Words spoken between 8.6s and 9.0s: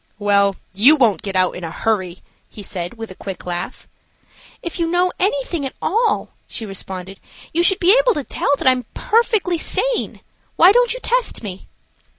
I am